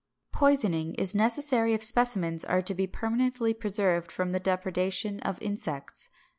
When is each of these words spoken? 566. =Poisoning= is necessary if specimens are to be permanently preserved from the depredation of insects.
566. 0.33 0.71
=Poisoning= 0.71 0.93
is 0.95 1.13
necessary 1.13 1.75
if 1.75 1.83
specimens 1.83 2.43
are 2.43 2.63
to 2.63 2.73
be 2.73 2.87
permanently 2.87 3.53
preserved 3.53 4.11
from 4.11 4.31
the 4.31 4.39
depredation 4.39 5.19
of 5.19 5.39
insects. 5.43 6.09